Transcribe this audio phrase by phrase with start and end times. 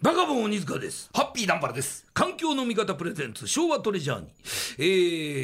[0.00, 1.10] バカボン鬼塚です。
[1.12, 2.06] ハッピーダンバラです。
[2.14, 4.28] 環境の味方プレゼンツ昭和トレジャーに。
[4.78, 4.84] え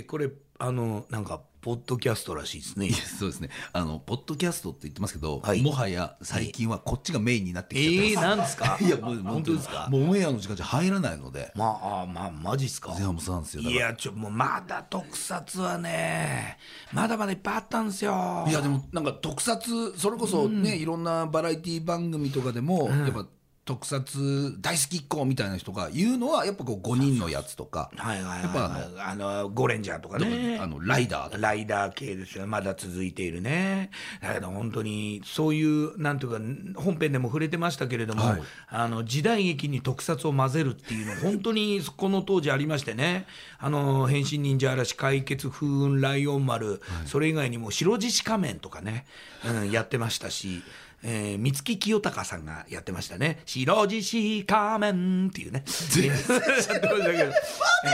[0.00, 0.28] ー、これ、
[0.58, 2.90] あの、なんか、ポッドキャストらしいですね。
[2.90, 3.48] そうですね。
[3.72, 8.26] あの、ポッドキャストって言ってますけど、はいもはや最近はこっちがメインになってきちゃってえー、ます。
[8.26, 8.78] なんですか？
[8.84, 9.88] いや、もう、本当ですか？
[9.88, 12.90] もうオンエアの時間じゃ入らないので、まあ、あまあ、マジっすか？
[12.92, 13.62] 前半もそうなんですよ。
[13.62, 16.58] いや、ちょ、もう、まだ特撮はね、
[16.92, 18.44] まだまだいっぱいあったんですよ。
[18.46, 23.24] いやでもなんか特撮それこそね、いろんなバラエティ番組とかでも、やっぱ
[23.64, 28.82] 特撮大好きっ子みたいな人が言うのはやっぱこう5人のやつとかはいはいはい、やっぱはい。
[28.98, 30.58] あの、ゴレンジャーとかね。
[30.60, 32.46] あのライダーとかライダー系ですよ。
[32.46, 33.90] まだ続いているね。
[34.20, 36.32] だけど本当に、そういう、なんていう
[36.74, 43.26] か、本編でも触れてましたけれども、はいあの、時代劇に特撮を混ぜるっていうの、本当にこの当時ありましてね、
[43.58, 49.06] あの、変身忍者嵐、解決風雲ライオン丸、それ以外にも白獅子仮面とかね、
[49.46, 50.62] うん、やってましたし、
[51.04, 53.42] えー、三月清隆さんがやってましたね。
[53.44, 55.64] 白獅子仮面っていうね。
[56.04, 56.96] や ってましたけど。
[56.96, 57.12] まだ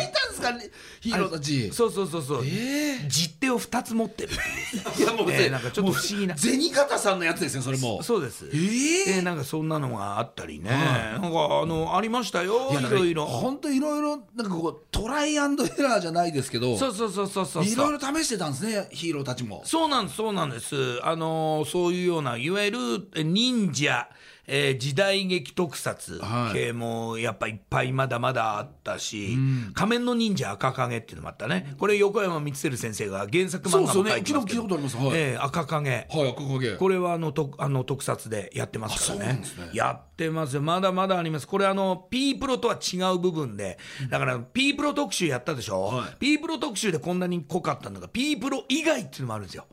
[0.03, 2.45] いたんですかねヒーローたちそうそうそうそう。
[2.45, 5.07] え実手を2つ持ってるっていう。
[5.07, 8.47] いやもう、えーなんかちょっと不思議な銭形さんのやつですよそれもそうです。
[8.53, 10.71] えーえーなんかそんなのがあったりね。
[10.71, 11.29] なんか
[11.63, 12.71] あの、ありましたよ。
[12.79, 13.25] いろいろ。
[13.27, 17.65] 本当いろいろなんかこうトライアンドエラーじゃないですけどそうそうそうそうそう。
[17.65, 20.77] いろいろ試してたんですねヒーローたちもそうなんです、そうなんです。
[21.03, 24.09] あのーそういうような、いわゆるえ忍者、
[24.51, 29.37] えー時代劇特撮はい系もやっぱいっぱいまだまだあったし、
[29.75, 31.75] 仮面の忍者赤影っていうのもあったね。
[31.79, 34.55] これ横山光輝先生が原作漫画も書いてますけど。
[34.55, 35.91] そうそうね聞いたことありますはいえー赤影。
[35.91, 39.43] はい赤影これはあのとあの特撮でやってますからね
[39.75, 40.63] やってますよ。
[40.63, 41.47] まだまだあります。
[41.47, 49.67] これあの、P プロとは違う部分で、だから P プロ特集やったでしょ、はい ?P プロ特集でこんなに濃かったのが、P プロ以外っていうのもあるんですよ。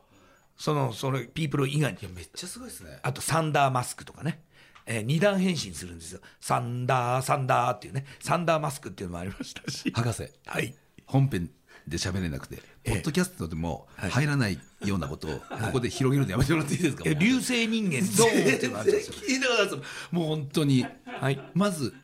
[0.56, 2.08] その、それ、P プロ以外に。
[2.12, 4.42] めっちゃすごいですねあと、サンダーマスクとかね。
[4.86, 6.20] えー二段変身するんですよ。
[6.40, 8.06] サンダー、サンダーっていうね。
[8.20, 9.90] サンダーマスクっていうのもありましたし。
[9.90, 10.74] 博士はい。
[11.06, 11.50] 本編
[11.88, 15.44] で喋れなくて、ポッドキャストでも入らないようなことを、こ
[15.74, 21.94] こで広げるのやめてもらっていいですか、え流星人間ゾーンって いうのがあるんですもう本当に、はいまず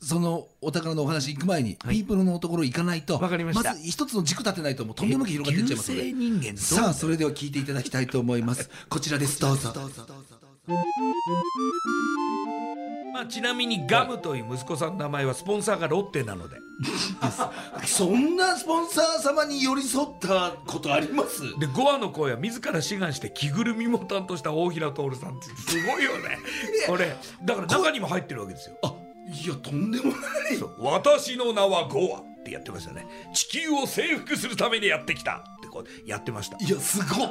[0.00, 3.74] そのお宝のお話行く前に、ピープルのところ行かないとわかりました。
[3.74, 8.68] ず一つの軸立てないともうとんでもなく広がっていっちゃいますので人間さあそれでは聞いていただきたいと思います。
[8.88, 9.40] こちらです。
[9.40, 9.72] どうぞ。
[13.12, 16.56] まあ、ちなみにガムという息子さんの名前はスポンサーがロッテなので。
[17.86, 21.40] そんなスポンサー様に寄り添ったことあります？
[21.58, 26.38] で5話の声は自ら志願して着ぐるみも担当した大平徹さんってすごいよね。
[26.86, 28.76] これだから中にも入ってるわけですよ。
[28.82, 28.92] あ
[29.44, 30.16] いやとんでもない。
[30.78, 33.06] 私の名は5話ってやってましたね。
[33.34, 36.56] 地球を征服するためにやってきたってこうやってました。
[36.58, 37.28] いやすごい。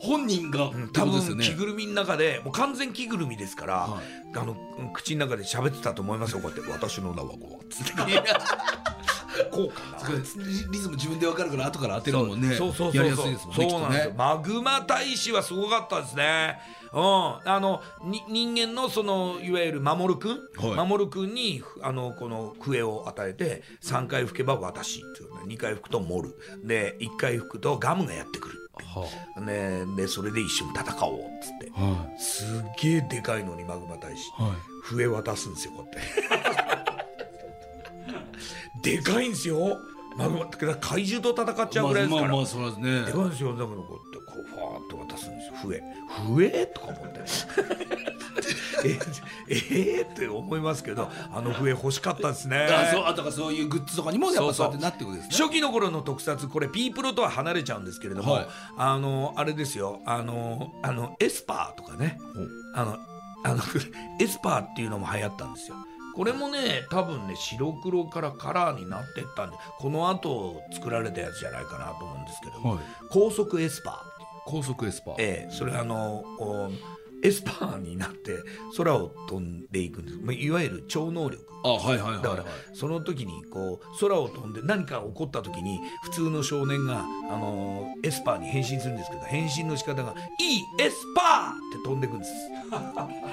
[0.00, 1.54] 本人が、って多分着ね。
[1.54, 4.00] ぐるみの中でもう完全着ぐるみですから、は
[4.34, 4.56] あの
[4.92, 7.92] 口の中で喋ってたと思いますよこうやって「私の名は5話」っつって
[9.50, 12.54] こうリリズム自分で分かるから後から当てるのもね。
[12.54, 12.96] そうそうそうそう。
[12.96, 16.58] やりやすいですもんねそうなんですマグマ大使はすごかったですね。
[16.92, 17.00] うん。
[17.00, 20.86] あのに人間のそのいわゆる守くん、はい。
[20.86, 26.34] 守くんにあのこの笛を与えて3回吹けば私っていうね2回吹くとモル
[26.64, 31.72] で1回吹くとガムがやってくるはね、でそれで一緒に戦おうっつって。
[31.76, 32.46] あはすっ
[32.80, 34.28] げえでかいのにマグマ大使。
[34.38, 34.52] いはい。
[34.82, 36.77] 笛渡すんですよこうやって
[38.96, 39.80] でかいんですよ。
[40.16, 43.06] マグマって怪獣と戦っちゃうぐらいですから、まあまあまあそうですね。
[43.06, 43.52] でかいんですよ。
[43.56, 45.54] だけどこうやってこうファーッと渡すんですよ。
[45.62, 45.82] 笛
[46.26, 47.20] 笛とか思って。
[48.84, 48.90] え
[49.48, 49.56] え
[49.98, 52.66] えーって思いますけどあの笛欲しかったですね。
[52.66, 55.36] あそうあとかそういうグッズとかにもやっぱそうやってなってくるんですね。
[55.36, 58.46] 初期の頃の特撮これ P プロとは離れちゃうんですけれども、はい。
[58.76, 60.00] あのあれですよ。
[60.04, 62.18] あのあのエスパーとかね。
[62.74, 62.98] あの
[63.44, 63.62] あの
[64.20, 65.76] エスパーっていうのも流行ったんですよ
[66.18, 72.80] これもね多分ね白黒からカラーになってったんでこの後作られたやつじゃないかなと思うんですけども、はい。
[73.08, 73.94] 光速エスパー。
[74.44, 75.14] 光速エスパー。
[75.18, 76.72] ええ、それあのお
[77.22, 78.36] エスパーになって
[78.76, 80.18] 空を飛んでいくんです。
[80.20, 81.46] まあいわゆる超能力。
[81.64, 92.24] あはいはいはいだからその時にこう空を飛んで何か起こった時に普通の少年が、あのエスパーに変身するんですけど変身の仕方が「いいエスパー!」って飛んでいくんで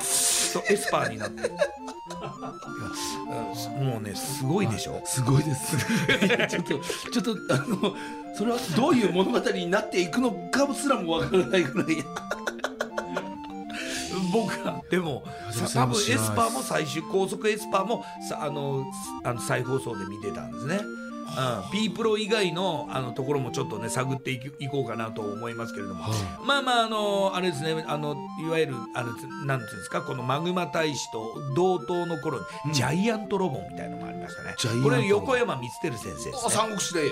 [0.02, 0.52] す。
[0.54, 1.52] そうエスパーになって
[2.08, 5.76] もうねすごいでしょ、すごいです。
[6.48, 6.80] ちょっと
[7.12, 7.96] ちょっとあの
[8.36, 11.98] それはどういう物語になっていくのかすらもわからないぐらい。
[14.32, 15.24] 僕はでも
[15.74, 18.86] 多分エスパーも最終光速エスパーもさあの
[19.24, 20.80] あの再放送で見てたんですね
[21.26, 26.06] うん、P プロ以外のあのところもちょっとね探っていこうかなと思いますけれども、
[26.44, 29.12] まあまああのあれですねあのいわゆるあの
[29.46, 34.56] なんていうんですかこのマグマ大使と同等の頃に、ジャイアントロボみたいのがありましたね。
[34.84, 36.34] これ横山光輝先生ですね。
[36.46, 37.12] あ三国志で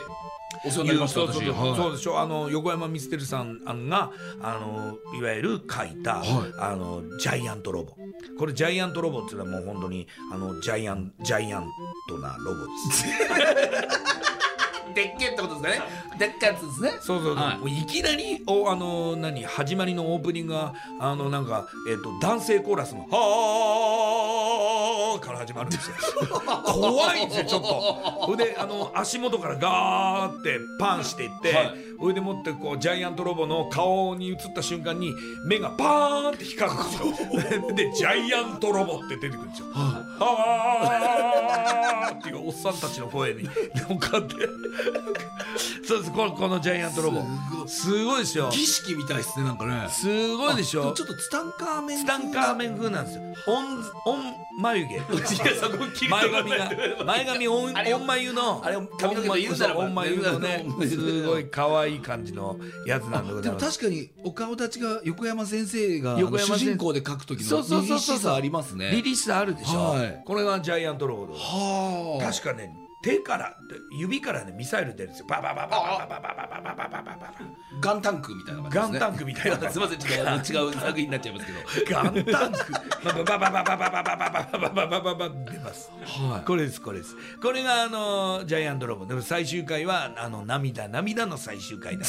[0.66, 1.38] お世話になりました私。
[1.50, 1.76] はい。
[1.76, 2.20] そうでしょ。
[2.20, 4.12] あの横山光輝さんが
[4.42, 6.26] あのいわゆる書いた、はい。
[6.60, 7.96] あのジャイアントロボ。
[8.38, 11.70] これジャイアントロボっていうのはもう本当にあのジャイアンジャイアン
[12.08, 13.06] トなロボです
[14.94, 15.92] でっけえってことですかね。
[16.20, 16.92] でっかいやつですね。
[17.02, 17.58] そうそうそう、はい。
[17.58, 25.96] もういきなりおあの何始まりのオープニングがあのなんか、えっと男性コーラスの「はー」から始まるんですよ。
[26.66, 27.68] 怖いんですよちょっと。
[27.68, 35.14] ほいであの足元からガーってパンしていって、はいほいでもってこうジャイアントロボの顔に映った瞬間に
[35.46, 37.72] 目がパーンって光るんですよ。
[37.76, 39.68] でジャイアントロボって出てくるんですよ。
[39.74, 43.48] はーっていうおっさんたちの声に。
[44.00, 44.36] かって
[45.86, 46.12] そうです。
[46.12, 47.22] このこのジャイアントロボ。
[47.68, 48.24] すごい。
[48.24, 48.50] ですよ。
[48.52, 49.88] 儀式みたいですねなんかね。
[49.90, 50.94] すごいでしょ。
[50.94, 53.24] ちょっとツタンカーメンツタンカーメン風なんですよ。
[53.48, 55.02] オンオン眉毛
[56.10, 56.72] 前髪が
[57.06, 63.80] 前髪オンオン眉のあれ髪の毛で言うならばオン眉のねねすごい可愛い感じのやつなんでござでもいます。
[63.80, 68.92] 確かにお顔立ちが横山先生が横山主人公で描く時のそうそうそうそう凛々しさありますね。
[68.92, 70.22] 凛々しさあるでしょ、はい。
[70.26, 72.32] これがジャイアントロボではあ。
[72.32, 73.58] 確かね手から
[73.92, 75.26] 指からねミサイル出るんですよ。
[75.28, 92.06] バババババババババババババババガンタンクみたいな感じですねガンタンクみたいなすみませんちょっと違う作品になっちゃいますけどガンタンクババババババババババババババババ出ますはいこれですこれですこれがあのジャイアントロボでも最終回はあの涙涙の最終回だ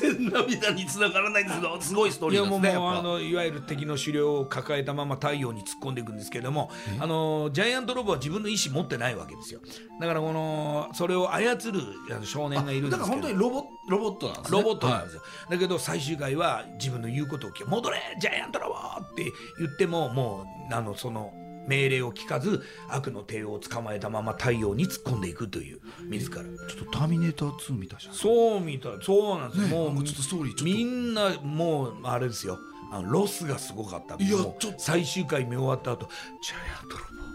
[0.00, 9.60] 全然涙に繋がらないんですけどすごいストーリーですねもうあのいわゆる敵の狩猟を抱えたまま太陽に突っ込んでいくんですけれどもあのジャイアントロボは自分の意思持ってないわけですよ
[10.00, 11.80] だからこのそれを操る
[12.24, 14.58] 少年がいるんでだからすけど本当にロボロボットなんですね。
[14.58, 18.74] ロボットなんですよ、だけど最終回は自分の言うことを聞け戻れジャイアントロボ
[19.04, 19.24] って
[19.58, 21.32] 言ってももうあのその
[21.66, 26.36] 命令を聞かず悪の帝王を捕まえたまま太陽に突っ込んでいくという自ら。
[26.36, 28.92] ちょっとターミネーター2みたいじゃんそうみたい。
[29.02, 29.72] そうなんです。
[29.72, 32.58] よ、もうちょっとストーリーみんなもうあれですよ。
[32.92, 34.22] あのロスがすごかった。
[34.22, 34.74] いやちょっと。
[34.78, 36.08] 最終回見終わった後
[36.42, 37.33] ジャイアントロボ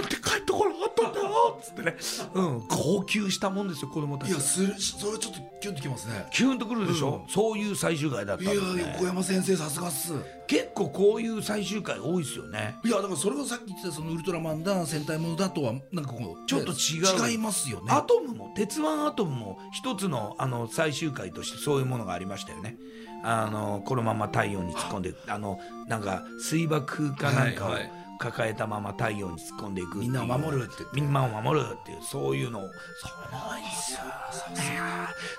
[0.00, 1.96] なんで帰ってこなかったんだよっつってね、
[2.34, 4.30] うん、号泣したもんですよ子供たち。
[4.30, 6.26] がいやするそれちょっとキュンときますね。
[6.32, 10.12] キュンとくるでしょ、そういう最終回だったいやんですね横山先生さすがっす。
[10.46, 12.76] 結構こういう最終回多いですよね。
[12.84, 17.30] いやだからそれこそさっき言ってたそのウルトラマンだ戦隊ものだとはなんかこうちょっと違う。
[17.30, 22.76] 違いますよねアトムも鉄腕アトムも一つのあの最終回としてそういうものがありましたよね。
[23.22, 34.80] あのこのまま太陽に突っ込んであのなんか水爆かなんかをはいはい抱えたまま太陽に突っ込んでいくみんなを守るってみんなを守るっていうそういうのそうなんですよ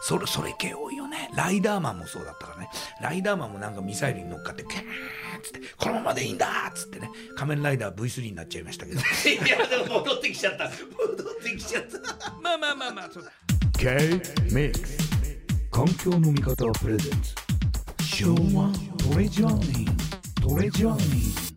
[0.01, 1.29] それそれ系多いよね。
[1.35, 2.69] ライダーマンもそうだったからね。
[2.99, 4.85] ライダーマンもなんかミサイルに乗っかってキャーッ
[5.43, 7.09] つってこのままでいいんだっつってね。
[7.35, 8.99] 仮面ライダー V3 になっちゃいましたけど。
[9.45, 10.65] いやでも戻ってきちゃった。
[10.65, 12.31] 戻ってきちゃった。
[12.41, 13.31] まあまあまあまあそうだ。
[13.77, 14.73] K-MIX
[15.69, 17.35] 環境の味方プレゼンツ。
[18.03, 20.41] 昭和トレジャーニー。
[20.41, 21.50] トレジャーニー